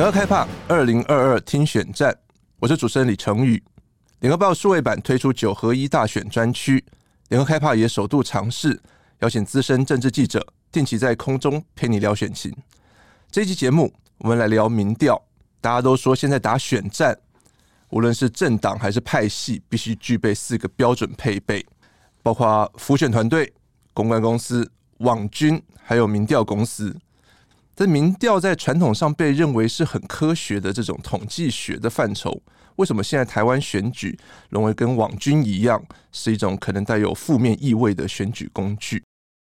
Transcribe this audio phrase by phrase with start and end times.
[0.00, 2.16] 联合开帕二零二二听选战，
[2.58, 3.62] 我是主持人李成宇。
[4.20, 6.82] 联合报数位版推出九合一大选专区，
[7.28, 8.80] 联合开帕也首度尝试
[9.18, 12.50] 邀请资深政治记者定期在空中陪你聊选情。
[13.30, 15.22] 这期节目，我们来聊民调。
[15.60, 17.14] 大家都说现在打选战，
[17.90, 21.62] 无论是政党还是派系，必须具备四个标准配备，
[22.22, 23.52] 包括辅选团队、
[23.92, 26.96] 公关公司、网军，还有民调公司。
[27.80, 32.38] 这民调在传统上被认为是很科学的这种统计学的范畴，
[32.76, 34.18] 为什么现在台湾选举
[34.50, 39.02] 沦为跟网军一样，是一种可能带有负面意味的选举工具？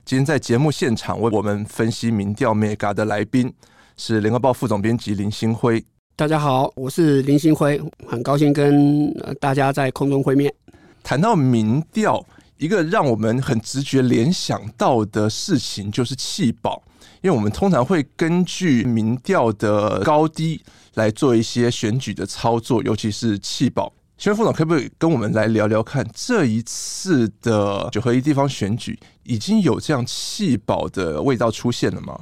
[0.03, 3.53] 今天在节目现场为我们分析民调 Mega 的来宾
[3.95, 5.81] 是联合报副总编辑林星辉。
[6.17, 10.53] 大家好，我是林星辉，很高兴跟大家在空中会面。
[11.02, 12.25] 谈到民调，
[12.58, 16.84] 一个让我们很直觉联想到的事情就是弃保。
[17.22, 20.62] 因为我们通常会根据民调的高低
[20.96, 23.92] 来做一些选举的操作，尤其是弃保。
[24.18, 32.20] 兴辉副总，可不可以跟我们来聊聊看，这一次的九合一地方选举已经有这样弃保的味道出现了吗？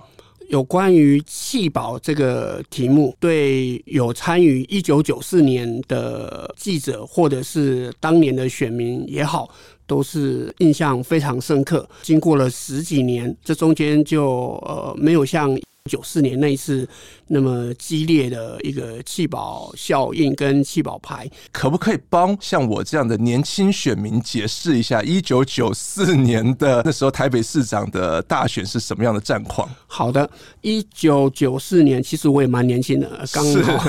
[0.49, 9.49] 有关于弃保这个题目，对有参与一九九四年的记者或者是当年的选民也好，
[9.87, 11.87] 都是印象非常深刻。
[12.01, 14.25] 经过了十几年，这中间就
[14.65, 15.57] 呃没有像。
[15.87, 16.89] 九四年那一次
[17.27, 29.69] 那么激烈的一个弃保效应跟弃保牌，可不可以帮像我这样的年轻选民解释一下一九九四年的那时候台北市长的大选是什么样的战况？
[29.85, 30.27] 好的，
[30.61, 33.85] 一九九四年其实我也蛮年轻的，刚好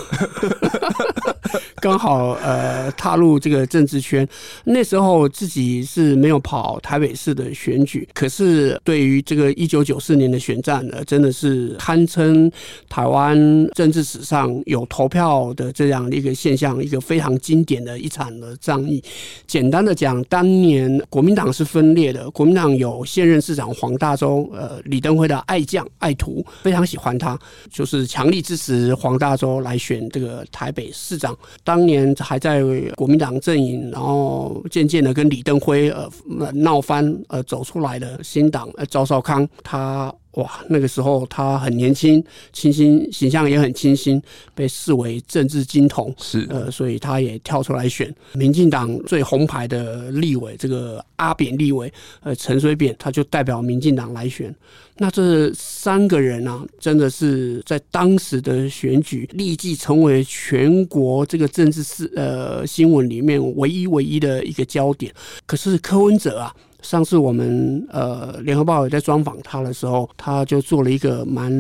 [1.80, 4.26] 刚好呃踏入这个政治圈，
[4.64, 11.74] 那时候自己是没有跑台北市的选举，可是对于这个一九九四年的选战呢，真的是。
[11.78, 12.50] 堪称
[12.88, 13.36] 台湾
[13.72, 19.00] 政治史上有投票的这样的一个现象，一个非常经典的一场的战役。
[19.46, 27.38] 简单的讲，当年国民党是分裂的，国民党有现任市长黄大洲，呃，李登辉的爱将爱徒，非常喜欢他，
[27.70, 31.35] 就是强力支持黄大洲来选这个台北市长。
[31.64, 32.62] 当年还在
[32.96, 36.08] 国民党阵营，然后渐渐的跟李登辉呃
[36.52, 40.12] 闹翻，呃走出来的新党呃赵少康他。
[40.36, 44.22] 哇，那个时候他很年轻，清新形象也很清新，
[44.54, 51.90] 被视为政治金童，是呃，所以他也跳出来选民进党最红牌的立委，这个阿扁立委，
[52.22, 54.54] 呃，陈水扁，他就代表民进党来选。
[54.98, 65.10] 那这三个人啊，真的是在当时的选举立即成为全国这个政治事呃新闻里面唯一唯一的一个焦点。
[65.46, 66.54] 可是柯文哲啊。
[66.82, 71.50] 上次我们呃联合报也在专访他的时候，他就做了一个蛮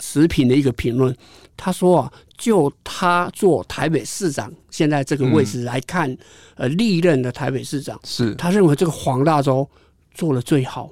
[0.00, 1.14] 持平的一个评论。
[1.56, 6.18] 他说啊，就他做台北市长现在这个位置来看，嗯、
[6.56, 9.68] 呃历任的台北市长是他认为这个黄大洲
[10.12, 10.90] 做的最好。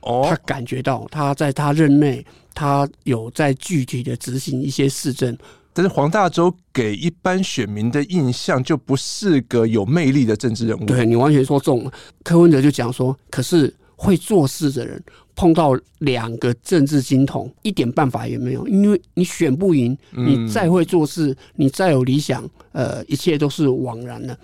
[0.00, 2.24] 哦，他感觉到他在他任内，
[2.54, 5.36] 他有在具体的执行一些市政。
[5.78, 10.84] 但是黄大洲给一般选民的印象就不是个有魅力的政治人物。
[10.84, 11.92] 对，你完全说中了。
[12.24, 15.00] 柯文哲就讲说，可是会做事的人
[15.36, 24.36] 碰到两个政治金童，一点办法也没有，因为你选不赢，你再会做事，你再有理想，呃，一切都是枉然的。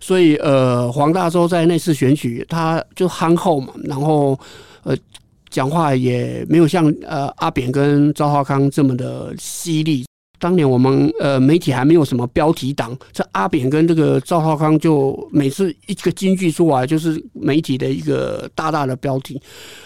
[0.00, 4.36] 所以，呃，黄大洲在那次选举，他就憨厚嘛，然后
[4.82, 4.96] 呃，
[5.50, 10.04] 讲话也没有像呃阿扁跟赵浩康这么的犀利。
[10.40, 19.40] 当年我们呃媒体还没有什么标题党，这阿扁跟这个赵少康就每次一个金句出来，就是媒体的一个大大的标题。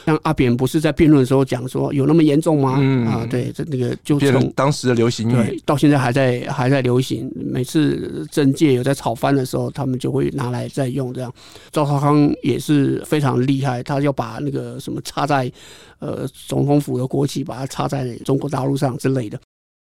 [0.06, 2.76] 像阿扁不是在辩论的时候讲说有那么严重吗？
[2.80, 7.30] 嗯、啊，对，这那个就从当时的流行语对到现在还在还在流行。
[7.34, 11.32] 每次政界有在炒翻的时候，他们就会拿来再用这样。
[11.72, 15.50] 赵少康也是非常厉害，他要把那个什么插在
[15.98, 19.36] 呃总统府的国旗，把它插在中国大陆上之类的。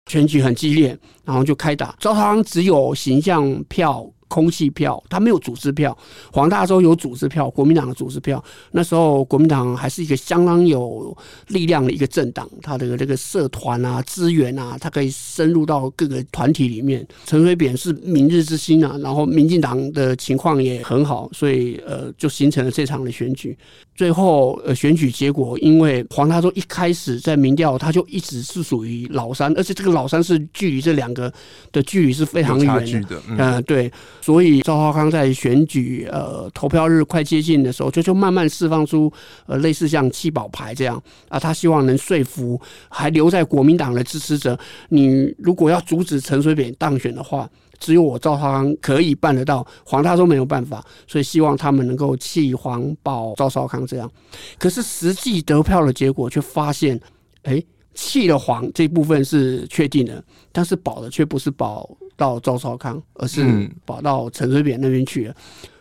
[0.08, 1.94] 选举很激烈，然后就开打。
[2.00, 5.96] 赵少康只有形象票、空气票，他没有组织票。
[6.32, 8.42] 黄大洲有组织票，国民党的组织票。
[8.72, 11.16] 那时候国民党还是一个相当有
[11.48, 17.06] 力量的一个政党，他的这个社团啊、资源啊，他可以深入到各个团体里面。
[17.24, 23.56] 陈水扁是明日之星啊，然后民进党的情况也很好，所以呃，就形成了这场的选举。
[23.98, 31.32] 最后，呃，选举结果，因为黄大洲一开始在民调，他就一直是属于老三，而且这个老三是距离这两个
[31.72, 33.20] 的距离是非常远的。
[33.26, 33.90] 嗯、呃，对，
[34.20, 39.12] 所以赵浩康在选举呃投票日快接近的时候，就就慢慢释放出
[39.46, 44.56] 呃类似像弃保牌这样啊，他希望能说服还留在国民党的支持者，
[44.90, 47.50] 你如果要阻止陈水扁当选的话。
[47.78, 54.10] 只有我赵少康可以办得到，黄大洲没有办法，所以希望他们能够弃黄保赵少康这样。
[54.58, 57.00] 可是实际得票的结果却发现，
[57.44, 57.62] 哎，
[57.94, 65.34] 弃了黄这部分是确定的，但是保的却不是保到赵少康，而是保到陈水扁那边去了。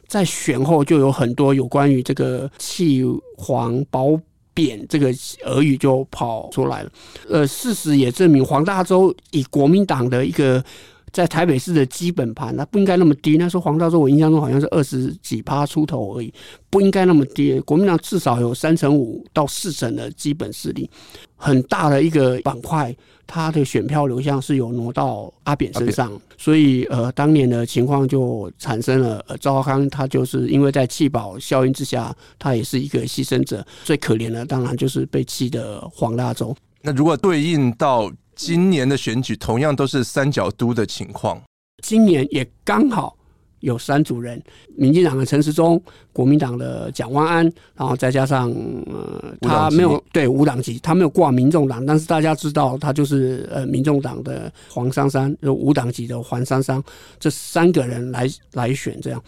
[0.07, 3.03] 在选后就有很多有关于这个弃
[3.37, 4.17] 黄保
[4.53, 5.11] 扁这个
[5.45, 6.91] 俄语就跑出来了。
[7.27, 10.63] 呃，事实也证明黄大洲以国民党的一个。
[11.11, 13.37] 在台北市的基本盘，那不应该那么低。
[13.37, 16.31] 那时候黄大洲，我印象中好像是二十几趴出头而已，
[16.69, 17.59] 不应该那么低。
[17.61, 20.89] 国民党至少有三成五到四成的基本势力，
[21.35, 22.95] 很大的一个板块，
[23.25, 29.23] 它的选票流向是有挪到阿扁身上，所以呃，当年的情况就产生了。
[29.27, 33.65] 呃，赵少康他就是因为在弃保效应之下，他也是一个牺牲者。
[33.83, 36.55] 最可怜的当然就是被弃的黄大洲。
[36.81, 38.11] 那如果对应到。
[38.37, 41.41] 今年的选举同样都是三角都的情况，
[41.83, 43.17] 今年也刚好
[43.61, 44.41] 有三组人：
[44.75, 45.81] 民进党的陈时中、
[46.13, 48.51] 国民党的蒋万安，然后再加上
[48.85, 56.81] 呃，他没有对无党籍，他没有挂民众党，但是大家知道他就是呃民众党的黄珊珊，就无党籍的黄珊珊，
[57.19, 59.21] 这三个人来来选这样。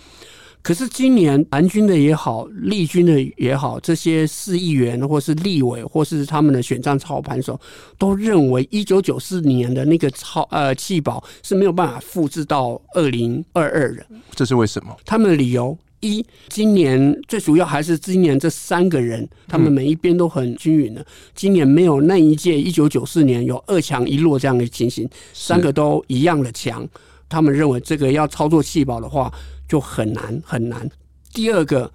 [0.62, 7.60] 可是今年蓝军的也好，绿军的也好，这些市议员或是立委或是他们的选战操盘手，
[7.98, 14.06] 都认为一九九四年的那个操呃弃保是没有办法复制到二零二二的。
[14.36, 14.96] 这是为什么？
[15.06, 21.04] 他们的理由一，今年最主要还是今年这三个人，他们每一边都很均匀的。
[21.34, 26.86] 今年没有那一届一九九四年有二强一弱这样的情形，三个都一样的强。
[27.30, 29.34] 他们认为这个要操作弃保的话。
[29.70, 30.90] 就很难很难。
[31.32, 31.90] 第二个，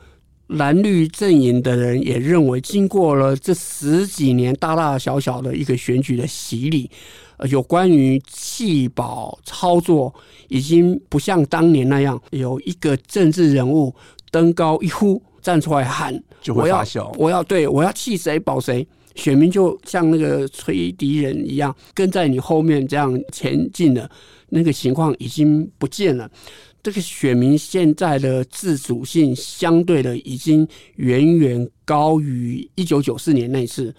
[0.47, 6.88] 蓝绿阵营的人也认为，经过了这十几年大大小小的一个选举的洗礼，
[7.37, 10.15] 呃，有关于弃保操作，
[10.49, 13.93] 已经不像当年那样有一个政治人物
[14.31, 17.12] 登高一呼站出来喊，就会发酵。
[17.19, 18.87] 我要对我要弃谁保谁，
[19.17, 24.09] 选民就像那个吹笛人一样跟在你后面这样前进的，
[24.50, 26.31] 那个情况已经不见了。
[26.85, 33.93] 这个选民现在的自主性相对的已经远远高于一九九四年那一次，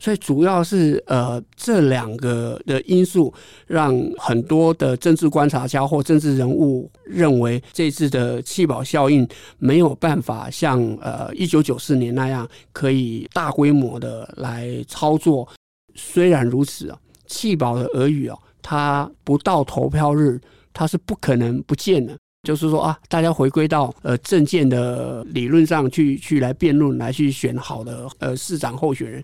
[0.00, 3.32] 所以主要是呃这两个的因素
[3.68, 9.24] 让很多的政治观察家或政治人物认为这次的弃保效应
[9.58, 15.48] 没有办法像呃一九九四年那样可以大规模的来操作。
[15.94, 16.98] 虽然如此啊，
[17.28, 20.40] 弃保的俄语啊，它不到投票日，
[20.72, 22.18] 它是不可能不见的。
[22.42, 29.22] 就是说啊，大家回归到呃政见的理论上去去来辩论，来去选好的呃市长候选人。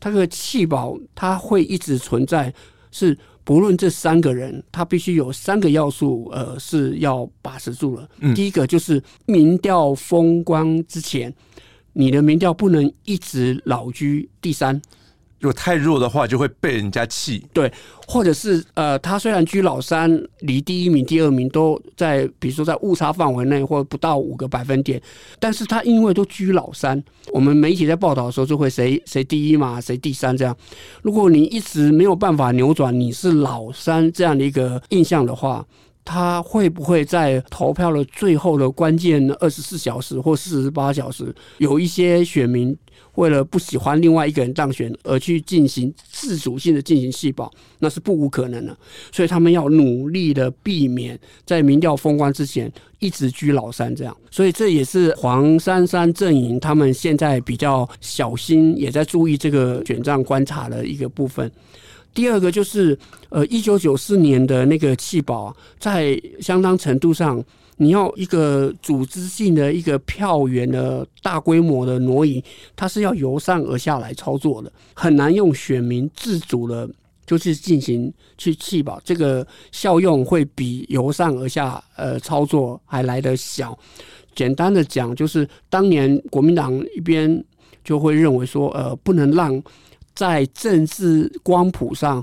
[0.00, 2.52] 他个弃保，他会一直存在，
[2.90, 8.08] 是不论这三个人，他必须有三个要素，呃是要把持住了。
[8.18, 11.32] 嗯、第一个就是民调风光之前，
[11.92, 14.80] 你的民调不能一直老居第三。
[15.40, 17.44] 如果太弱的话，就会被人家气。
[17.52, 17.72] 对，
[18.06, 25.00] 或者是呃，他虽然居老三，离第一名、第二名都在，比如说在误差范围内，或不到五个百分点，
[25.38, 27.02] 但是他因为都居老三，
[27.32, 30.54] 我们媒体在报道的时候就会谁谁第一嘛，谁第三这样。
[31.02, 35.66] 如果你一直没有办法扭转你是老三这样的一个印象的话，
[36.10, 42.76] 他会不会在投票的最后的关键二十四小时或四十八小时，有一些选民？
[43.14, 48.76] 为了不喜欢另外一个人当选而去进行自主性的进行弃保，那是不无可能的。
[49.12, 54.16] 所以他们要努力的避免在民调封关之前一直居老三这样。
[54.30, 61.50] 所以这也是黄珊珊阵营他们现在比较小心，也在注意这个选战观察的一个部分。
[62.14, 62.98] 第二个就是，
[63.28, 67.42] 呃，一九九四年的那个弃保，在相当程度上。
[67.82, 72.44] 你要一个组织性的一个票源的大规模的挪移，
[72.76, 76.86] 它是要由上而下来操作的，很难用选民自主的，
[77.24, 83.78] 就是进行去弃保，这个效用会比由上而下呃操作还来得小。
[84.34, 87.42] 简单的讲，就是当年国民党一边
[87.82, 89.62] 就会认为说，呃，不能让
[90.20, 92.22] 在政治光谱上。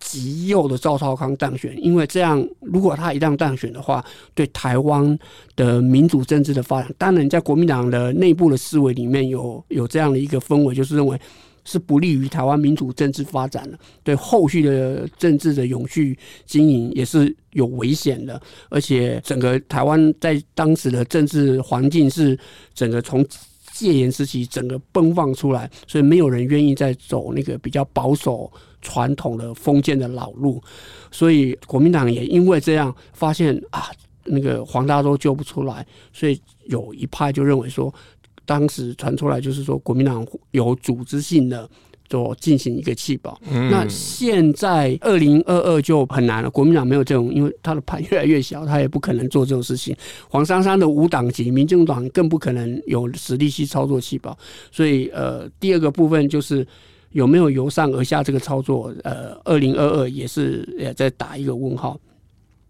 [0.00, 5.18] 极右的赵少康当选，因为这样，如果他一旦当选的话，对台湾
[5.56, 11.18] 的民主政治的发展，当然在国民党的内部的思维里面有有这样的一个氛围，就是认为
[11.64, 22.38] 是不利于台湾民主政治发展的，对后续的政治的永续经营也是有危险的，而且整个台湾在当时的政治环境是
[22.74, 23.24] 整个从。
[23.74, 28.50] 戒严时期整个奔放出来，所以没有人愿意再走那个比较保守
[28.80, 30.62] 传统的封建的老路，
[31.10, 33.90] 所以国民党也因为这样发现啊，
[34.24, 37.92] 那个黄大洲救不出来，所以有一派就认为说，
[38.46, 41.68] 当时传出来就是说国民党有组织性的。
[42.06, 46.50] 做进行一个弃保，嗯、那现在二零二二就很难了。
[46.50, 49.96] 国民党没有这种，因为他的盘越来越小，他也不可能做这种事情。
[50.28, 54.36] 黄珊珊的无党籍，民进党更不可能有实力去操作弃保。
[54.70, 56.66] 所以，呃，第二个部分就是
[57.12, 61.98] 有没有由上而下这个操作，呃，二零二二也是也在打一个问号。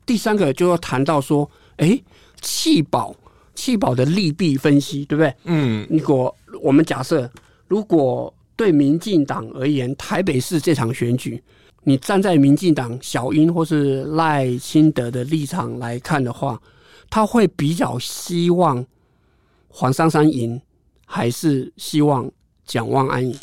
[0.06, 2.04] 第三个就要谈到说，哎、欸，
[2.40, 3.14] 弃保，
[3.56, 5.34] 弃保的利弊分析，对不对？
[5.44, 7.28] 嗯，如果我们假设
[7.66, 8.32] 如果。
[8.56, 11.42] 对民进党而言，台北市这场选举，
[11.82, 16.60] 你站在民进党小英或是赖清德的立场来看的话，
[17.10, 18.84] 他会比较希望
[19.68, 20.60] 黄珊珊赢，
[21.04, 22.30] 还是希望
[22.64, 23.36] 蒋万安赢？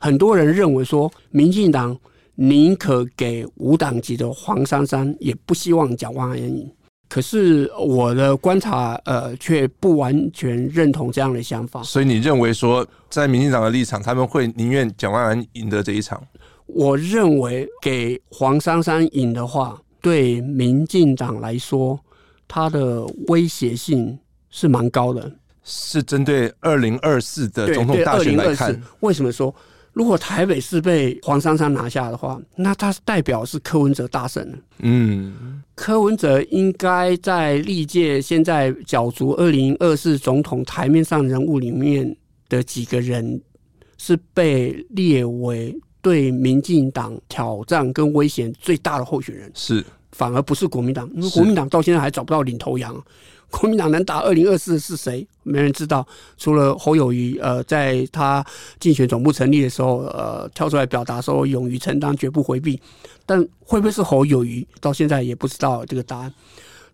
[0.00, 1.98] 很多人认为说，民进党
[2.36, 6.70] 宁可给无党籍的黄珊珊，也不希望蒋万安赢。
[7.08, 11.82] 可是我的观察，呃，却不完全认同这样的想法。
[11.82, 16.22] 所以你认为说，在民进党的立场，他们会宁愿蒋万安赢得这一场？
[16.66, 21.98] 我认为给黄珊珊赢的话，对民进党来说，
[22.46, 24.18] 它的威胁性
[24.50, 25.32] 是蛮高的。
[25.64, 29.54] 是针对二零二四的总统大选来看，为什么说？
[29.98, 34.48] 如果台北是被黄珊珊拿下的话，那他代表是柯文哲大胜。
[34.78, 42.16] 嗯，柯文哲应该在历届现在角逐二零二四总统台面上人物里面
[42.48, 43.42] 的几个人，
[43.96, 49.50] 是被列为对民进党挑战跟威胁最大的候选人。
[49.52, 52.94] 是，反而不是国民党，因为国民党到现在还找不到领头羊。
[53.50, 55.26] 国民党能打二零二四是谁？
[55.42, 58.44] 没人知道，除了侯友谊，呃，在他
[58.78, 62.78] 竞选总部成立的时候，呃，跳出来表达说勇于承担，绝不回避。
[63.24, 66.32] 但会不会是侯友谊，到现在也不知道这个答案。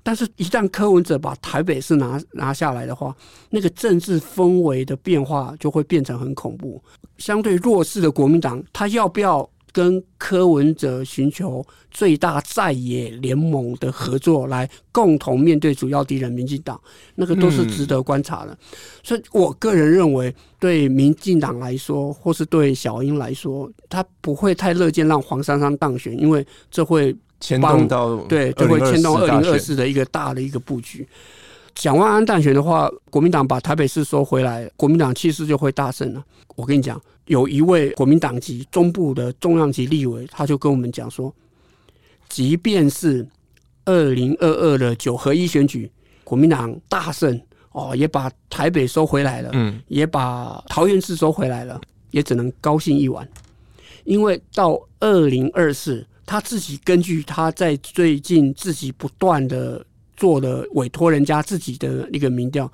[0.03, 3.17] 但是，一旦柯文哲把台北市拿拿下来的话，
[3.51, 6.81] 那个政治氛围的变化就会变成很恐怖。
[7.19, 9.49] 相对弱势的国民党，他要不要？
[9.75, 16.81] 跟柯文哲寻求最大在野联盟的合作，来共同面对主要敌人民进党，
[17.17, 18.53] 那个都是值得观察的。
[18.53, 18.59] 嗯、
[19.03, 31.05] 所以我个人认为，对民进党来说，或是对小英来说，他不会太乐见让黄珊珊当选，因为这会牵动到对，就会牵动二零二四的一个大的一个布局。
[31.75, 36.25] 蒋万安当选的话，国民党把台北市收回来，国民党气势就会大胜了。
[36.57, 37.01] 我跟你讲。
[37.27, 41.35] 有一位国民党籍中部的重量级立委，他就跟我们讲说，
[42.29, 43.27] 即便是
[43.87, 45.91] 二零二二的九合一选举，
[46.23, 47.41] 国民党大胜
[47.73, 53.27] 哦，也把台北收回来了，嗯，也把桃园市收回来了，也只能高兴一晚，
[54.05, 59.83] 因为到二零二四，他自己根据他在最近自己不断的
[60.17, 62.71] 做的委托人家自己的一个民调，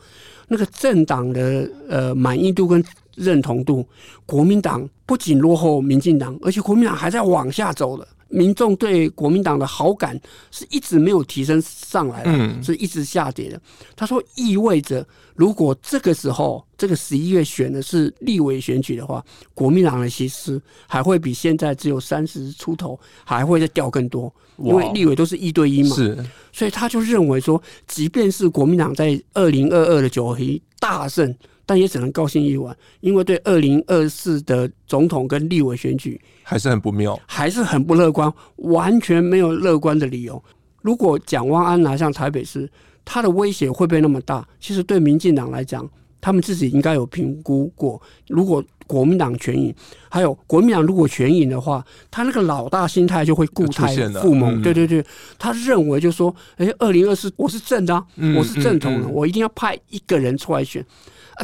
[0.49, 2.85] 那个政党的呃满意度跟。
[3.16, 3.87] 认同度，
[4.25, 8.09] 国民党不仅落后民进党，而且国民党还在往下走了。
[8.30, 10.18] 民众对国民党的好感
[10.50, 13.60] 是一直没有提升上来的，是一直下跌的。
[13.96, 24.32] 他说，意味着如果这个时候这个十一月选的是立委选举的话，国民党的席次还会比现在只有三十出头，还会再掉更多。
[24.58, 31.34] 因为立委都是一对一嘛，是，所以他就认为说，即便是国民党在二零二二的九合一大胜。
[31.71, 40.43] 但也只能高兴一晚，因为对二零二四的总统跟立委选举还是很不妙，还是很不乐观，完全没有乐观的理由。
[40.83, 42.69] 如果蒋万安拿下台北市，
[43.05, 44.45] 他的威胁会不会那么大？
[44.59, 45.89] 其实对民进党来讲，
[46.21, 48.03] 他们自己应该有评估过。
[48.27, 49.73] 如果国民党全赢，
[50.09, 54.61] 还有国民党如果全赢的话，他那个老大心态就会固态复萌。
[54.61, 55.05] 对对对，
[55.39, 58.05] 他认为就是说，哎，二零二四我是正的，啊，
[58.37, 60.85] 我是正统的，我一定要派一个人出来选。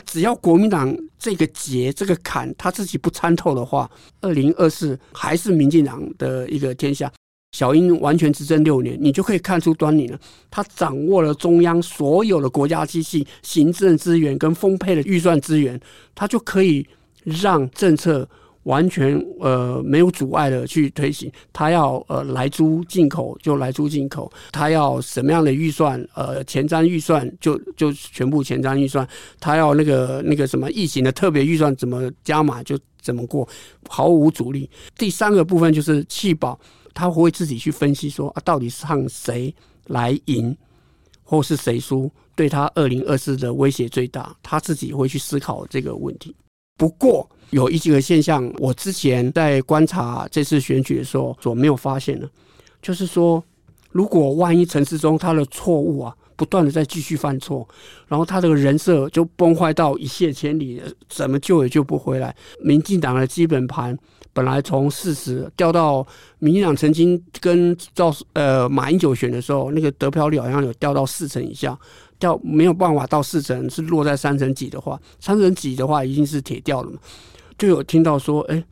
[0.04, 7.10] 只要国民党这个结这个坎他自己不参透的话，二零二四还是民进党的一个天下。
[7.52, 10.18] 小英完全执政六年，你就可以看出端倪了。
[10.50, 15.80] 他掌握了中央所有的国家机器、行政资源跟丰沛的预算资源，
[16.14, 16.86] 他就可以
[17.24, 18.28] 让政策
[18.66, 21.30] 完全呃没有阻碍的去推行。
[21.52, 29.06] 他要呃来租进口就来租进口，他要什么样的预算呃前瞻预算就就全部前瞻预算，
[29.38, 33.49] 他要那个那个什么疫情的特别预算怎么加码就怎么过，
[33.88, 34.68] 毫无阻力。
[34.99, 36.58] 第三个部分就是气保，
[36.92, 39.54] 他会自己去分析说啊，到底是让谁
[39.87, 40.56] 来赢，
[41.23, 46.35] 或是谁输，对他二零二四的威胁最大，他自己会去思考这个问题。
[46.76, 52.28] 不过有一几个现象，我之前在观察这次选举的时候所没有发现的，
[52.83, 53.42] 就是说，
[53.90, 57.66] 如果万一陈时中他的错误啊，不断的在继续犯错，
[58.09, 62.35] 然后他这个人设就崩坏到一泻千里，怎么救也救不回来。
[62.61, 63.97] 民进党的基本盘
[64.35, 66.06] 本来从四十掉到
[66.40, 71.78] 民进党曾经跟赵呃马英九选的时候，那个得票率好像有掉到四成以下。
[72.18, 76.99] 掉没有办法到四层，是落在三层几的话，三层几的话已经是铁掉了嘛。
[77.58, 78.62] 就有听到说，哎，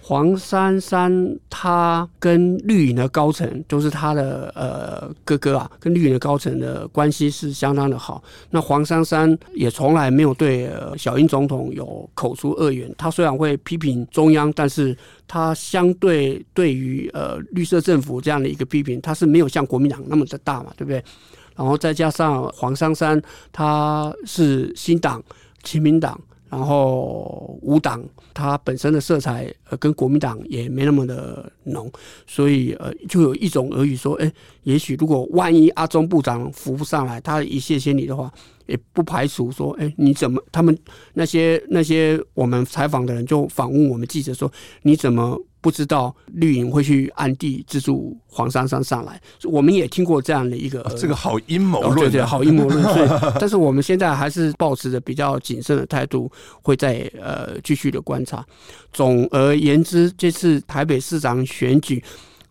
[0.00, 8.22] 黄珊珊他跟绿营的高层，就是他的呃哥哥啊，跟绿营的高层的关系是相当的好。
[8.50, 12.94] 那黄珊珊也从来没有对、呃、小英总统有口出恶言。
[12.96, 21.04] 他虽然会批评中央，但是他相对对于呃绿色政府这样的一个批评，他是没有像国民党那么的大嘛，对不对？
[21.58, 25.20] 然后再加上黄珊珊，他是新党、
[25.64, 28.00] 亲民党，然后无党，
[28.32, 31.90] 他本身的色彩呃跟国民党也没那么的浓，
[32.28, 38.32] 所以呃就有一种耳语说，哎，也许如果万一阿中部长扶不上来，他一泻千里的话，
[38.66, 40.78] 也不排除说，哎，你怎么他们
[41.14, 44.48] 那些那些我们采访的人就访问我们记者说，
[44.82, 45.36] 你怎么？
[45.60, 52.82] 不知道绿营会去暗地资助黄珊珊上来，我们也听过这样的一个，啊、这个好阴谋论，对对，好阴谋论。
[52.94, 53.08] 所以，
[53.40, 56.30] 但是我们现在还是保持着比较谨慎的态度，
[56.62, 58.44] 会再呃继续的观察。
[58.92, 62.02] 总而言之，这次台北市长选举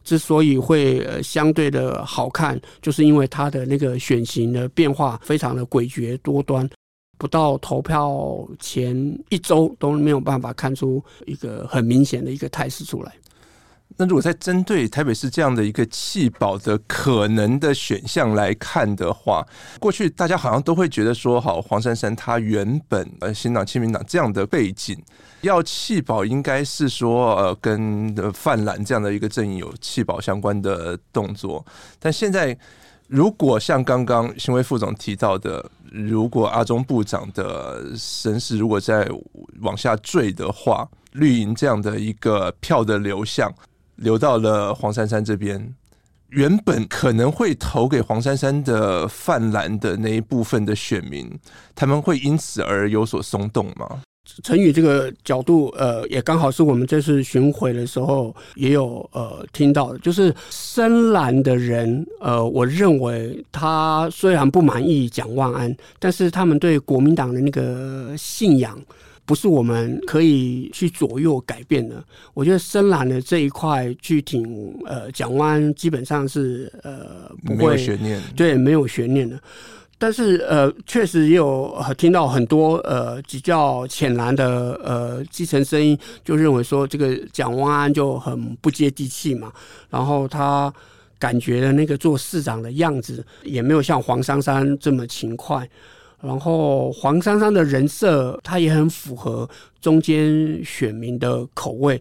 [0.04, 6.70] 之所以会呃相对的好看，就是因为它的那个选情的变化非常的诡谲多端。
[7.18, 8.96] 不到投票前
[9.30, 13.12] 一周都没有办法看出一个很明显的一个态势出来。
[14.00, 19.44] 那如果在针对台北市这样的一个弃保的可能的选项来看的话，
[19.80, 24.96] 过去大家好像都会觉得说，好，黄珊珊她原本呃新党、亲民党这样的背景，
[25.42, 31.66] 要弃保应该是说呃跟泛蓝这样的一个阵营有弃保相关的动作，
[32.00, 32.56] 但现在。
[33.10, 39.08] 如果像刚刚新威副总提到的，如果阿中部长的身世如果再
[39.62, 43.54] 往下坠的话，绿营这样的一个票的流向
[43.96, 45.74] 流到了黄珊珊这边，
[46.30, 51.28] 原本可能会投给黄珊珊的泛蓝的那一部分的选民，
[51.74, 54.02] 他们会因此而有所松动吗？
[54.44, 68.80] 陈宇这个角度，呃，也刚好是我们这次巡回的时候也有呃听到的，就是深蓝的人，呃，我认为他虽然不满意蒋万安，但是他们对国民党的那个信仰，
[69.26, 72.04] 不是我们可以去左右改变的。
[72.34, 79.40] 我觉得深蓝的这一块去挺呃蒋万安，基本上是呃不会悬念，对，没有悬念的。
[80.00, 89.52] 但是呃，确实也有听到很多呃比较浅蓝的呃基层声音，就认为说这个蒋万安就很不接地气嘛，
[89.90, 90.72] 然后他
[91.18, 95.68] 感觉的那个做市长的样子也没有像黄珊珊这么勤快，
[96.22, 99.50] 然后黄珊珊的人设他也很符合
[99.82, 102.00] 中间选民的口味，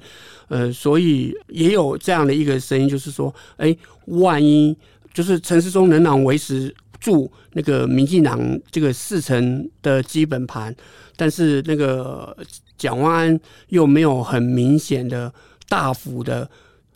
[0.48, 4.76] 呃，所以也有这样的一个声音，就是说，哎，万一
[5.14, 6.74] 就是陈时中仍然维持。
[7.00, 10.74] 住那个民进党这个四成的基本盘，
[11.16, 12.36] 但是那个
[12.76, 15.32] 蒋万安又没有很明显的
[15.68, 16.48] 大幅的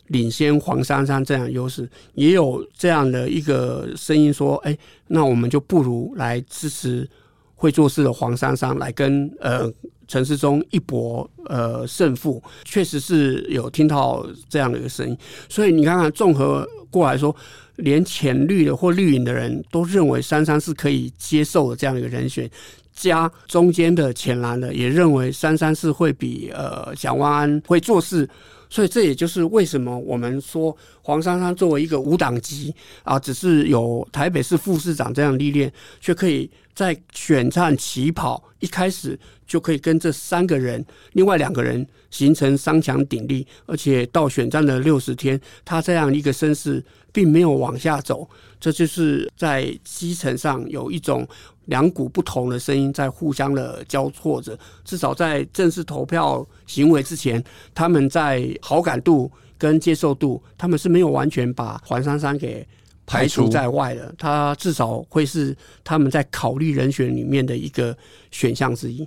[0.07, 7.09] 领先黄珊珊这样优势，也有这样的一个声音说：“哎，那我们就不如来支持
[7.55, 9.71] 会做事的黄珊珊，来跟呃
[10.11, 17.33] 陈时中一搏呃胜负。”确实是有听到这样的一个声音，所以你看看综合过来说。
[17.77, 22.47] 连浅绿的或绿营的人都认为珊珊是可以接受的这样一个人选，
[22.93, 28.29] 加中间的浅蓝的也认为珊珊是会比呃蒋万安会做事，
[28.69, 39.19] 所以这也就是为什么我们说黄珊珊作为一个无党籍啊，只是有台北市副市长这样历练，却可以在选战起跑一开始
[39.51, 46.81] 就可以跟这三个人，另外两个人形成三强鼎立，而且到选战的六十天，他这样一个声势。
[47.13, 48.25] 并没有往下走。
[48.57, 51.27] 这就是在基层上有一种
[51.65, 54.57] 两股不同的声音在互相的交错着。
[54.85, 62.65] 至少在正式投票行为之前，他们在好感度跟接受度，他们是没有完全把黄珊珊给
[63.05, 64.15] 排除在外的。
[64.17, 67.93] 他至少会是他们在考虑人选里面的一个
[68.31, 69.05] 选项之一。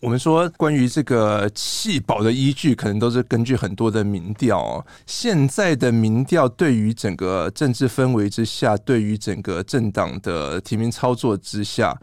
[0.00, 4.84] 我们说关于这个弃保的依据，可能都是根据很多的民调。
[5.04, 11.94] 现在的民调对于整个政治氛围之下，对于整个政党的提名操作之下，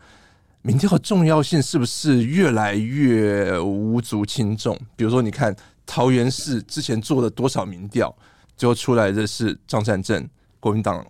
[0.61, 4.79] 民调的重要性是不是越来越无足轻重？
[4.95, 8.15] 比如说，你看桃园市之前做了多少民调，
[8.55, 10.23] 最后出来的是张善政，
[10.59, 11.03] 国民党。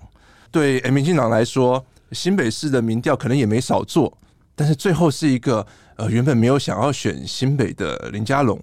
[0.52, 4.17] 对，民进党来说，新北市的民调可能也没少做，
[4.56, 5.67] 但是最后是一个。
[5.97, 8.60] 呃，原本没有想要选新北的林佳龙，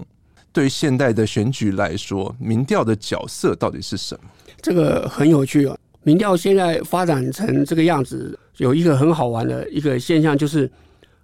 [0.53, 4.31] 对于现代的选举来说，民调的角色到底是什么？
[4.62, 5.77] 这个很有趣哦。
[6.05, 10.70] 民调现在发展成这个样子，有一个很好玩的一个现象，就是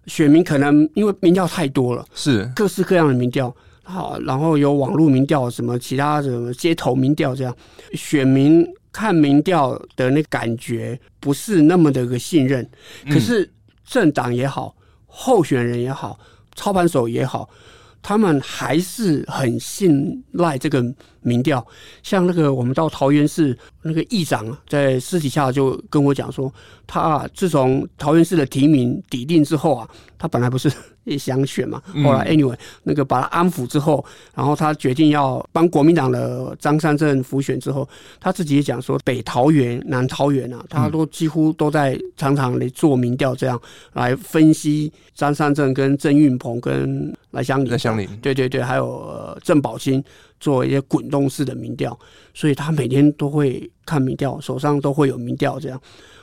[0.07, 7.57] 选民可能因为民调太多了，是各式各样的民调，好，然后有网络民调，什么其他什么街头民调，这样
[7.92, 12.68] 选民看民调的那感觉不是那么的一个信任，
[13.09, 13.49] 可是
[13.85, 14.75] 政党也好。
[15.11, 16.18] 候选人也好，
[16.55, 17.49] 操盘手也好，
[18.01, 20.83] 他们还是很信赖这个
[21.20, 21.66] 民调。
[22.03, 26.53] 像那个我们到桃园市那个议长，在私底下就跟我讲说，
[26.87, 30.73] 他自从桃园市的提名抵定之后啊，他本来不是。
[31.11, 37.87] 也想选嘛，后来 anyway 那个把他安抚之后，然后他决定要帮国民党的张善政辅选之后，
[38.20, 43.61] 他自己也讲说，北桃园、南桃园啊，他都几乎都在常常来做民调，这样
[43.94, 50.03] 来分析张善政跟郑运鹏跟赖香林、赖香林，对对对，还有郑宝清
[50.38, 51.99] 做一些滚动式的民调，
[52.33, 55.81] 所以他每天都会看民调，手上都会有民调这样，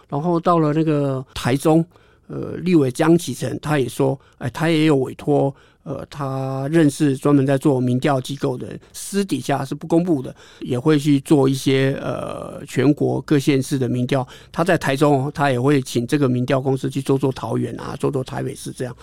[0.08, 1.86] 然后到了那个台中。
[2.28, 14.28] 呃，立委江启臣他也说，哎，他也有委托，呃，他认识专门在做民调机构的人，私底下是不公布的，也会去做一些呃全国各县市的民调。
[14.52, 18.94] 他在台中，他也会请这个民调公司去做做桃园啊，做做台北市这样。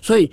[0.00, 0.28] 所以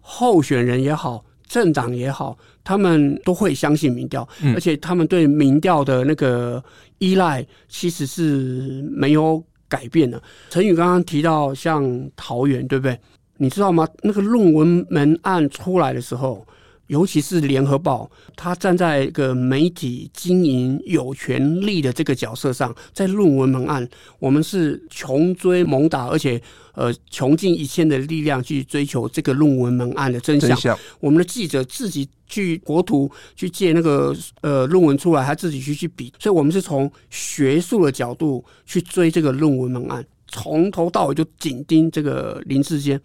[0.00, 6.62] 候选人也好，政党也好，他们都会相信民调，而且他们对民调的那个
[6.98, 9.42] 依赖其实是没有。
[9.74, 10.22] 改变了。
[10.50, 11.82] 陈宇刚刚提到像
[12.14, 12.96] 桃园，对不对？
[13.38, 13.84] 你知道吗？
[14.02, 16.46] 那个论文门案出来的时候，
[16.88, 26.40] 尤其是联合报，他站在一个媒体经营有权利的这个角色上，在论文门案，我们是穷追猛打，而且
[26.74, 30.50] 呃穷尽一切的力量去追求这个论文门案的真相。
[30.50, 30.78] 真相。
[31.00, 43.00] 我们的记者自己去国图去借那个呃论文出来，他自己去去比，所以我们是从学术的角度去追这个论文门案，从头到尾就紧盯这个林志坚。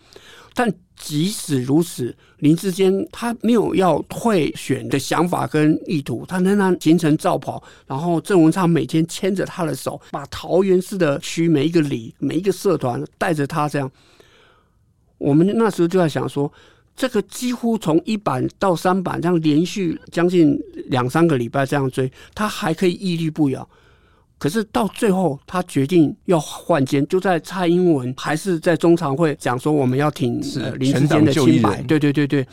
[0.55, 7.63] 但即使如此，林志坚他没有要退选的想法跟意图，他仍然行程照跑。
[7.87, 13.89] 然后郑文灿每天牵着他的手，把桃园市的区每一个里、每一个社团带着他这样。
[15.17, 16.51] 我们那时候就在想说，
[16.95, 23.69] 这个几乎从一版到三版这样连续将近两三个礼拜这样追，他还可以屹立不摇。
[24.39, 30.41] 可是到最后，他决定要换肩，就在蔡英文还是在中常会讲说我们要挺
[30.79, 32.47] 林志坚的清白，对对对对。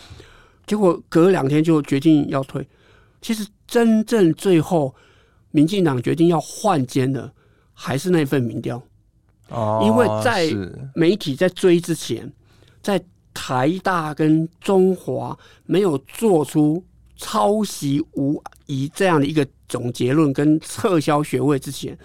[0.66, 2.66] 结果隔两天就决定要退。
[3.22, 4.92] 其实真正最后，
[5.53, 7.33] 民进党决定要换肩的，
[7.72, 8.83] 还是那份民调。
[9.51, 10.51] 哦，因为在
[10.92, 12.33] 媒体在追之前，
[12.83, 13.01] 在
[13.33, 16.83] 台大跟中华没有做出
[17.16, 19.46] 抄袭无疑这样的一个。
[19.68, 21.98] 总结论跟撤销学位之前，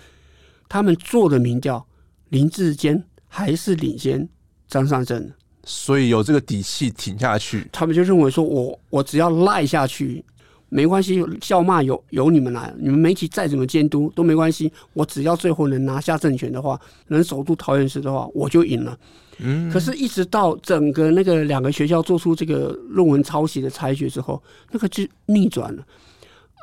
[0.67, 1.86] 他们做的民调，
[2.30, 4.28] 林志坚还是领先
[4.67, 5.32] 张善政，
[5.63, 7.69] 所以有这个底气挺下去。
[7.71, 10.26] 他们就认为说我，我我只要赖下去，
[10.74, 16.80] 没关系，笑骂由由你们来，你们媒体再怎么监督都没关系，我只要最后能拿下政权的话，
[17.10, 18.98] 能守住桃园市的话，我就赢了。
[19.40, 25.84] 嗯，可是，一直到整个那个两个学校做出这个论文抄袭的裁决之后，那个就逆转了。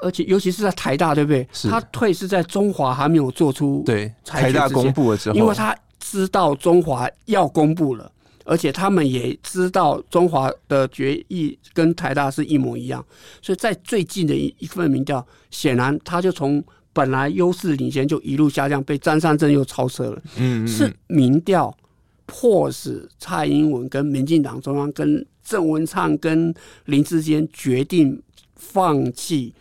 [0.02, 1.46] 而且，尤其是在台大，对不对？
[1.68, 8.10] 他退是在中华还没有做出对台大公布了之后，因为他知道中华要公布了，
[8.48, 13.04] 而且他们也知道中华的决议跟台大是一模一样，
[13.42, 20.22] 所以在最近的一一份民调，显然他就从本来优势领先就一路下降，被张善政又超车了。
[20.38, 21.76] 嗯，嗯，是民调
[22.24, 26.54] 迫使蔡英文跟民进党中央跟郑文灿跟
[26.86, 28.22] 林志坚决定
[28.56, 29.52] 放弃。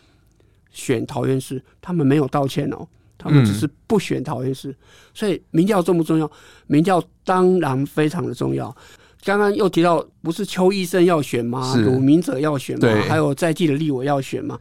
[0.70, 2.88] 选桃园市，他们没有道歉哦，
[3.28, 4.74] 他他们只是不选桃园市。
[5.14, 6.32] 所以民调重不重要？
[6.68, 8.76] 民调当然非常的重要。
[9.24, 11.76] 刚刚又提到，不是邱医生要选吗？
[11.76, 12.88] 鲁明哲要选吗？
[13.08, 14.58] 还有在地的立委要选吗？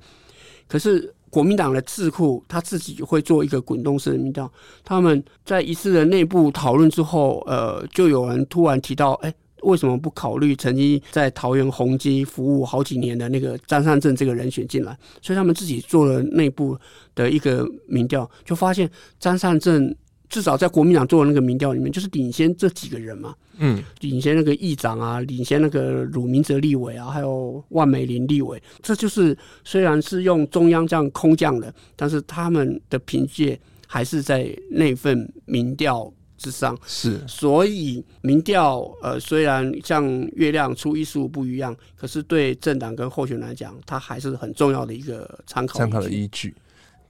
[0.66, 4.50] 可是国民党的智库他自己会做一个滚动式的民调。
[4.82, 14.96] 他们在一次的内部讨论之后，呃，就有人突然提到，哎，为什么不考虑曾经在桃园宏基服务好几年的那个张善政这个人选进来？
[15.20, 16.78] 所以他们自己做了内部
[17.14, 19.94] 的一个民调，就发现张善政。
[20.28, 36.76] 至少在国民党做的那个民调里面，就是领先这几个人嘛，嗯，领先那个议长啊，领先那个鲁明哲立委啊，还有万美玲立委，这就是虽然是用中央这样空降的，但是他们的凭借还是在那份民调之上。
[36.86, 46.54] 是，所以民调呃，虽然像月亮初一十五不一样，可是对政党跟候选人来讲，它还是很重要的一个参考参考的依据。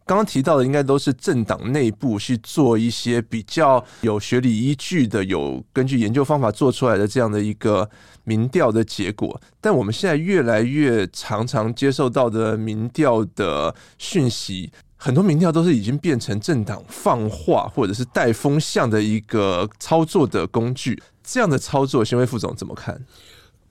[0.06, 7.90] 刚刚提到的应该都是政党内部去做一些比较有学理依据的、有根据研究方法做出来的这样的一个
[8.22, 9.40] 民调的结果。
[9.60, 21.02] 但我们现在越来越常常接受到的民调的讯息，很多民调都是已经变成政党放话或者是带风向的一个操作的工具。
[21.24, 23.04] 这样的操作，先威副总怎么看？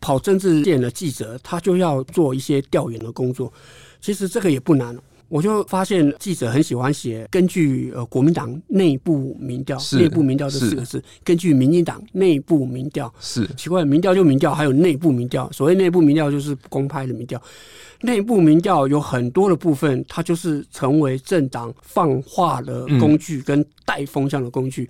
[0.01, 3.53] 跑政治线的记者，他就要做一些调研的工作。
[4.01, 4.99] 其实这个也不难。
[5.27, 15.51] 我就发现记者很喜欢写根据呃国民党内部民调，内部民调这四个字，根据民进党内部民调是奇怪，民调就民调，还有内部民调。
[15.51, 17.41] 所谓内部民调就是不公开的民调，
[18.01, 24.87] 内部民调有很多的部分，它就是成为政党放话的工具跟带风向的工具。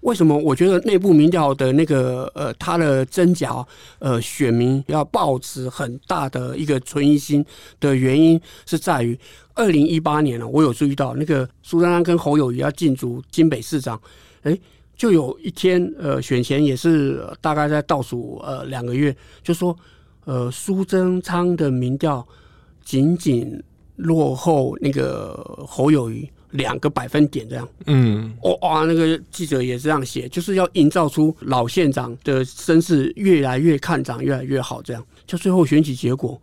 [0.00, 3.64] 为什么我觉得内部民调的那个呃它的真假
[4.00, 7.44] 呃选民要抱持很大的一个存疑心
[7.78, 9.16] 的原因是在于。
[9.56, 13.98] 二零一八年了，我有注意到那个苏贞昌跟侯友谊要竞逐新北市长，
[14.42, 14.56] 哎，
[14.94, 19.74] 就有一天，呃，选前也是大概在倒数呃两个月，就说，
[20.26, 22.24] 呃，苏贞昌的民调
[22.84, 23.60] 仅仅
[23.96, 36.38] 落后那个侯友谊两个百分点这样，嗯，哇，那个记者也这样写，就是要营造出老县长的声势越来越看涨，越来越好这样，就最后选举结果，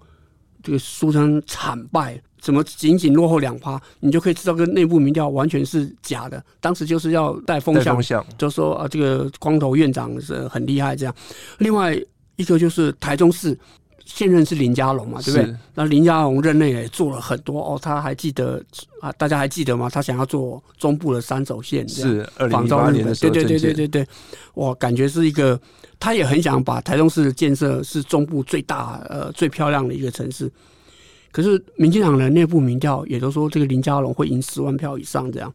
[0.64, 2.20] 这个苏贞惨败。
[2.44, 6.44] 怎么仅仅落后两趴，你就可以知道，跟内部民调完全是假的。
[6.60, 11.16] 当时就是要带风向，就说啊，这个光头院长是很厉害这样。
[11.60, 11.98] 另外
[12.36, 13.58] 一个就是台中市
[14.04, 15.56] 现任是林佳龙嘛，对不对？
[15.74, 18.62] 那林佳龙任内也做了很多哦，他还记得
[19.00, 19.10] 啊？
[19.14, 19.90] 大家还记得吗？
[19.90, 24.08] 他想要做中部的三轴线，是二零一八年的时候，对对对对对对，
[24.56, 25.58] 哇感觉是一个，
[25.98, 30.52] 他也很想把台中市的建设是中部最大呃最漂亮的一个城市。
[31.34, 35.52] 可是民进党的内部民调也都说这个林佳龙会赢十万票以上这样，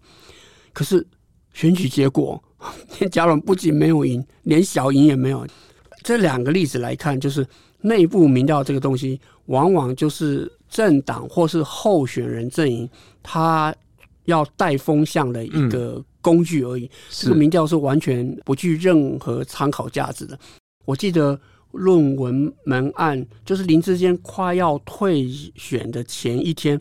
[0.73, 1.07] 可是
[1.55, 2.43] 选举结果
[2.99, 5.47] 林佳龙不仅没有赢，连小赢也没有。
[6.03, 7.47] 这两个例子来看，就是
[7.81, 12.91] 内部民调这个东西，往往就是政党或是候选人阵营
[13.23, 13.73] 他
[14.25, 16.87] 要带风向的一个工具而已。
[16.87, 20.37] 嗯、这个民调是完全不具任何参考价值的。
[20.85, 21.39] 我记得。
[21.73, 26.81] 论文门案就是林志坚快要退选的前一天，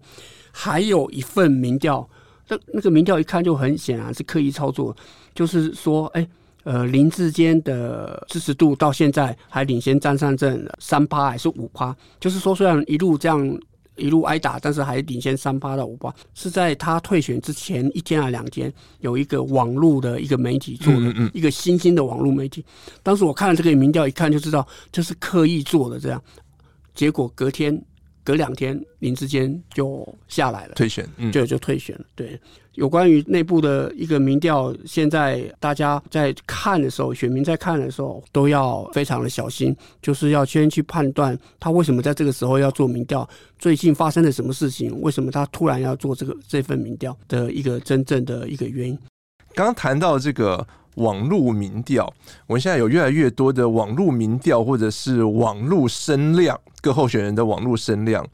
[0.51, 2.07] 还有一份民调，
[2.47, 4.95] 那那个民调一看就很显然是刻意操作，
[5.33, 6.27] 就是说，哎、
[6.63, 13.59] 呃，林志坚的支持度到现在还领先张善政三趴还是五趴，就是说虽然一路这样。
[13.97, 22.63] 一路挨打，但是还领先三八到五八，是在他退选之前一天还两天，有一个网络的一个媒体做的一个新兴的网络媒体。
[23.03, 26.21] 当时我看了这个民调，一看就知道这是刻意做的，这样。
[26.93, 27.81] 结果隔天。
[28.27, 32.03] 隔两天，林志坚就下来了，退选，嗯，就就退选了。
[32.13, 32.37] 对，
[32.73, 43.25] 有关于内部的一个民调，现在大家在看的时候，选民在看的时候，都要非常的小心，就是要先去判断他为什么在这个时候要做民调，
[43.57, 48.99] 最近发生了什么事情，为什么他突然要做这个这份民调的一个真正的一个原因。
[49.55, 50.67] 刚刚谈到这个。
[50.97, 52.11] 网络民调，
[52.47, 58.27] 我们现在有越来越多的网络民调，或者是网络声量，各候选人的网络声量，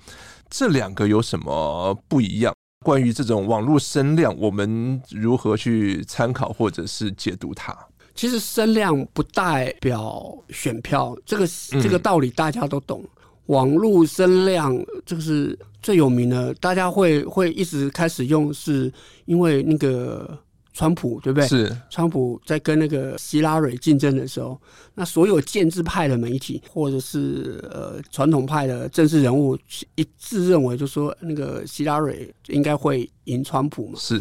[0.49, 2.53] 这两个有什么不一样？
[2.85, 7.77] 关于这种网络声量，我们如何去参考或者是解读它？
[8.15, 11.45] 其实声量不代表选票，这个
[11.81, 13.01] 这个道理大家都懂。
[13.03, 13.09] 嗯、
[13.47, 14.73] 网络声量
[15.05, 18.91] 这个是最有名的，大家会会一直开始用，是
[19.25, 20.39] 因为那个。
[20.73, 21.47] 川普对不对？
[21.47, 24.59] 是川普在跟那个希拉蕊竞争的时候，
[24.95, 29.57] 那所有建制派的媒体或者是呃传统派的政治人物
[29.95, 33.99] 一致认为，就说那个希拉蕊应该会赢川普嘛。
[33.99, 34.19] 是，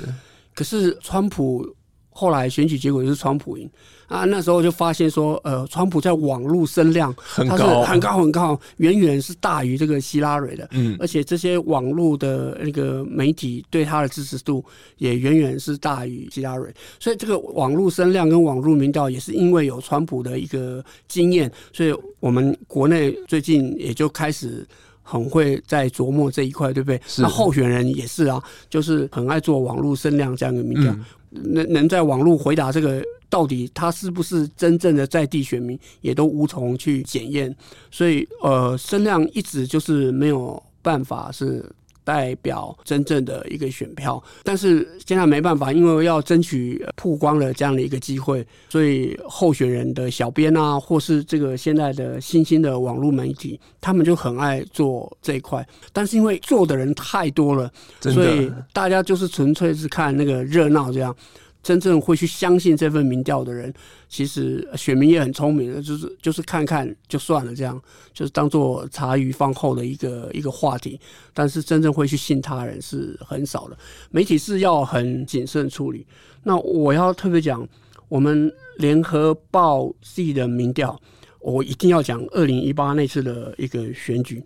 [0.55, 1.75] 可是川普。
[2.13, 3.69] 后来选举结果就是川普赢
[4.07, 10.69] 啊，那时候就发现说，呃，川普在网络声量很高，很高很高，远远是大于这个希拉蕊的。
[10.73, 14.63] 嗯，而且这些网络的那个媒体对他的支持度
[14.99, 16.71] 也远远是大于希拉蕊。
[17.01, 24.67] 所以这个网络声量跟网络民调也是因为有川普的一个经验，所以我们国内最近也就开始
[25.03, 27.01] 很会在琢磨这一块，对不对？
[27.17, 30.93] 那候选人也是啊，就是很爱做网络声量这样的民调。
[30.93, 37.55] 嗯能能在网络回答这个，到底他是不是真正的在地选民，也都无从去检验。
[37.91, 41.65] 所以，呃，声量一直就是没有办法是。
[42.05, 55.67] 代表真正的一个选票，但是现在没办法，因为要争取曝光了这样的一个机会，所以候选人的小编啊，或是这个现在的新兴的网络媒体，他们就很爱做这一块。
[55.93, 61.15] 但是因为做的人太多了，所以大家就是纯粹是看那个热闹这样。
[61.63, 63.73] 真正会去相信这份民调的人，
[64.09, 67.81] 其实选民也很聪明的，就是就是看看就算了，这样
[68.13, 71.01] 就是当做茶余饭后的一个一个话题。
[71.33, 73.79] 但是真正会去信他人是很少的，
[74.11, 76.05] 媒体是要很谨慎处理。
[76.43, 77.65] 那我要特别讲，
[78.09, 81.01] 我们联合报自己的民调，
[81.39, 84.43] 我一定要讲二零一八那次的一个选举，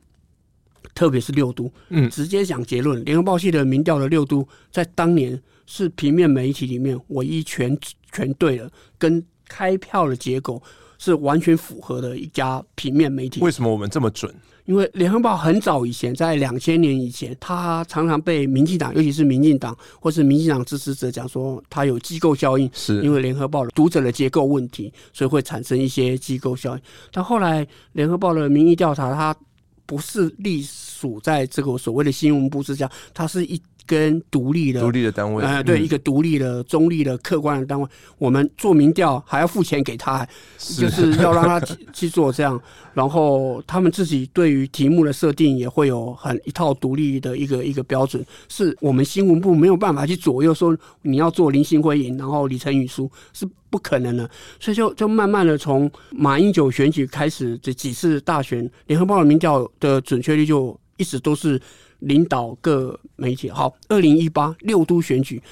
[0.94, 5.42] 特别是六都，嗯，直接讲结论，联合报系的民调的六都在当年。
[5.66, 7.76] 是平面媒体里面唯一全
[8.12, 10.62] 全对的，跟开票的结果
[10.98, 13.40] 是完全符合的一家平面媒体。
[13.40, 14.34] 为什么我们这么准？
[14.64, 26.82] 因为联合报很早以前，在两千年以前，他常常被民进党，尤其是民进党或是民进党支持者讲说，他有机构效应，是因为联合报的读者的结构问题，所以会产生一些机构效应。
[27.12, 29.36] 但后来联合报的民意调查，它
[29.84, 33.60] 不是隶属在这个所谓的新闻部之下，它是一。
[33.86, 40.26] 跟独立的独立的单位，呃，对，一个独立的、中立的、客观的单位，我们做民调还要付钱给他，
[40.58, 41.60] 就是要让他
[41.94, 42.60] 去做这样。
[42.92, 54.28] 然后他们自己对于题目的设定也会有很一套独立的一个一个标准，是我们新闻部没有办法去左右说你要做林星辉赢，然后李成宇输是不可能的。
[54.58, 61.60] 所以就就慢慢的从马英九选举开始这几次大选，联合报的民调的准确率就一直都是。
[62.00, 63.50] 领导各媒体。
[63.50, 65.42] 好，二零一八六都选举，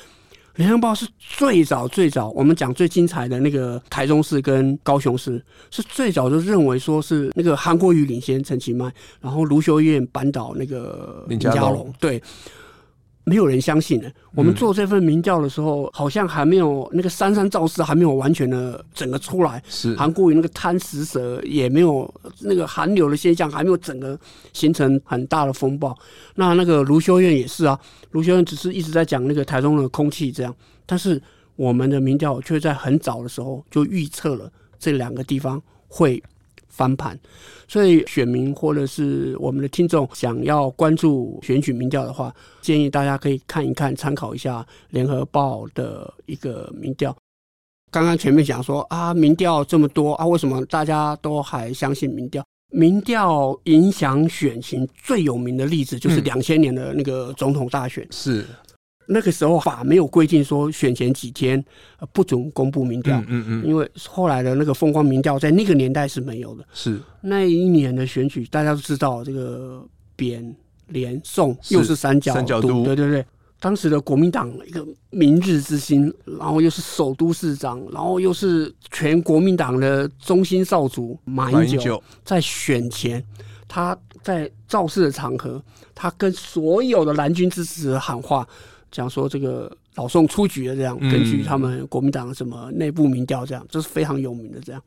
[0.57, 12.23] 联合报是最早最早，我们讲最精彩的那个台中市跟高雄市，是最早就认为说是那个韩国瑜领先陈其迈，然后卢修燕扳倒那个林佳龙，对。
[13.27, 14.13] 没有人相信的。
[14.35, 19.63] 我们做这份民调的时候，好像还没有那个三山造势还没有完全的整个出来。
[19.67, 24.19] 是韩国瑜那个贪食蛇也没有那个寒流的现象还没有整个
[24.53, 25.97] 形成很大的风暴。
[26.35, 27.79] 那那个卢修院也是啊，
[28.11, 30.55] 卢修院只是一直在讲那个台中的空气这样，
[30.87, 31.21] 但是
[31.57, 36.23] 我们的民调却在很早的时候就预测了这两个地方会
[36.69, 37.17] 翻盘，
[37.69, 47.17] 所以选民或者是我们的听众想要关注选举民调的话，建议大家可以看一看，参考一下联合报的一个民调。
[47.95, 52.45] 刚刚前面讲说啊，民调这么多啊，为什么大家都还相信民调？
[52.73, 58.45] 民调影响选情最有名的例子就是两千年的那个总统大选，嗯、是。
[59.07, 61.65] 那个时候法没有规定说选前几天
[62.13, 66.65] 不准公布民调，嗯嗯，因为后来的那个风光民调在那个年代是没有的。
[66.73, 70.53] 是那一年的选举，大家都知道这个扁
[70.89, 73.25] 连宋又是三角三角都，对对对。
[73.65, 83.25] 当时的国民党一个明日之星，然后又是首都市长，然后又是全国民党的中心少主马英九，在选前
[83.67, 85.63] 他在造势的场合，
[85.95, 88.47] 他跟所有的蓝军支持者喊话。
[88.91, 94.61] 讲说这个老宋出局了，这样根据他们国民党什么内部民调，这样这是非常有名的。
[94.61, 94.83] 这样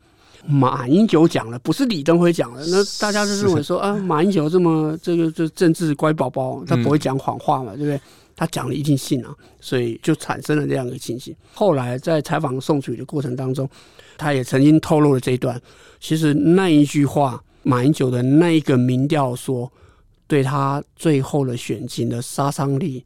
[0.46, 2.64] 马英九讲了，不是李登辉讲了。
[2.70, 8.00] 那大家就认为说啊，马英九这么这个这政治乖宝宝，他不会讲谎话嘛，对不对？
[8.38, 11.36] 他讲了一定信啊，所以就产生了这样一个情形。
[11.54, 13.70] 后来在采访宋楚瑜的过程当中，
[14.18, 15.62] 他也曾经透露了这一段。
[16.00, 19.70] 其实那一句话，马英九的那一个民调说，
[20.28, 23.04] 对他最后的选情的杀伤力。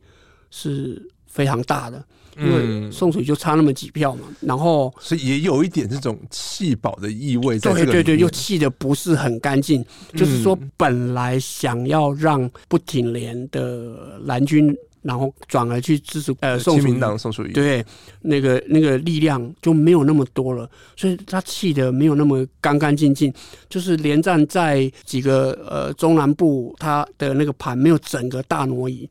[0.54, 2.04] 是非常大的，
[2.38, 7.72] 因为宋楚瑜就差那么几票嘛，然后所以也有一点这种弃保的意味在。
[7.72, 9.82] 对对对，又弃的不是很干净，
[10.14, 17.84] 就是说本来想要让不挺连的蓝军，然后转而去支持呃宋楚瑜，宋楚瑜对
[18.22, 23.34] 那个那个力量就没有那么多了，所以他气的没有那么干干净净，
[23.68, 29.10] 就是连战在几个呃中南部他的那个盘没有整个大挪移。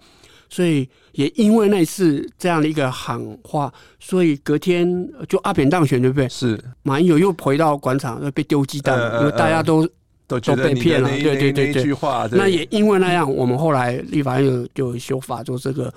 [0.49, 6.29] 所以也因为那次这样的一个喊话，所以隔天就阿扁当选，对不对？
[6.29, 9.89] 是马英九又回到广场，又被丢鸡蛋，因为大家都。
[10.39, 11.97] 都，都被骗了，对对对对。
[12.31, 15.93] 那也因为那样，我们后来立法院就修法，做这个。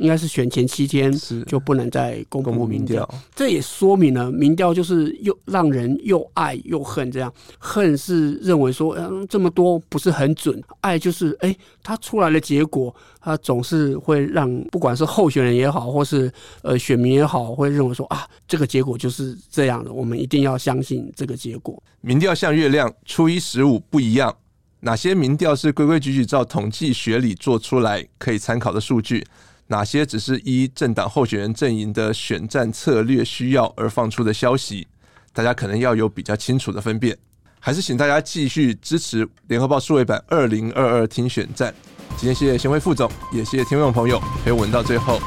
[0.00, 1.12] 应该是选前七天
[1.46, 7.10] 就不能再公布民调，这也说明了民调就是又让人又爱又恨。
[7.10, 16.30] 这样恨是认为说，嗯，这么多不是很准；爱就是，哎，他出来的结果，他总是会让不管是候选人也好，或是
[16.62, 21.82] 呃选民也好，会认为说啊，这个结果就是这样的，我们一定要相信这个结果。
[22.00, 24.34] 民调像月亮，初一十五不一样。
[24.80, 29.26] 哪些民调是规规矩矩照统计学理做出来可以参考的数据？
[29.70, 34.88] 哪些只是依政党候选人阵营的选战策略需要而放出的消息？
[35.32, 37.16] 大家可能要有比较清楚的分辨。
[37.60, 41.74] 还是请大家继续支持联合报数位版二零二二听选战。
[42.16, 45.20] 今天谢谢贤惠副总，也谢谢听众朋友陪我们到最后，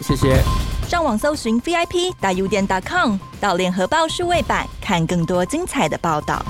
[0.00, 0.42] 谢谢。
[0.88, 6.42] 上网搜寻 VIP 大 U 点 .com，到联合报数位版看更多精彩的报道。